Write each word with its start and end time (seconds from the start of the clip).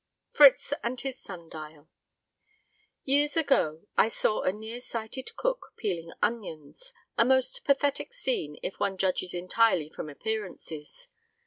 Fritz 0.31 0.73
and 0.83 0.99
His 0.99 1.19
Sun 1.19 1.49
Dial 1.49 1.87
Years 3.03 3.37
ago, 3.37 3.85
I 3.95 4.07
saw 4.09 4.41
a 4.41 4.51
near 4.51 4.81
sighted 4.81 5.35
cook 5.35 5.73
peeling 5.77 6.11
onions 6.23 6.91
a 7.19 7.23
most 7.23 7.63
pathetic 7.65 8.11
scene 8.11 8.57
if 8.63 8.79
one 8.79 8.97
judges 8.97 9.35
entirely 9.35 9.89
from 9.91 10.09
appearances. 10.09 11.07